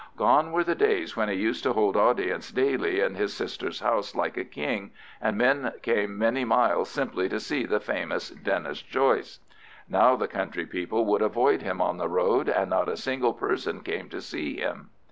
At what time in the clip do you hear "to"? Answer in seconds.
1.61-1.73, 7.29-7.39, 14.09-14.21